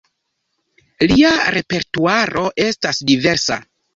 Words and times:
Lia 1.11 1.33
repertuaro 1.57 2.47
estas 2.65 3.05
diversa. 3.13 3.59